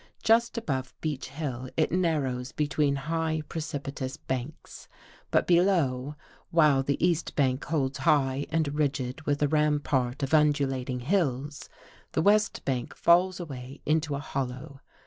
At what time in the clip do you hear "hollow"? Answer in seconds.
14.19-14.79